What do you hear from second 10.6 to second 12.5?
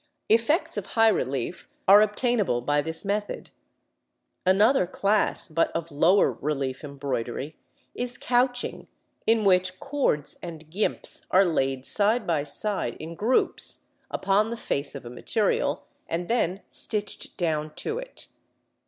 gimps are laid side by